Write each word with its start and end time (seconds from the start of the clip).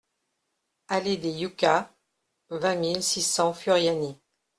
Allée 0.87 1.17
des 1.17 1.29
Yuccas, 1.29 1.91
vingt 2.49 2.73
mille 2.75 3.03
six 3.03 3.21
cents 3.21 3.53
Furiani 3.53 4.19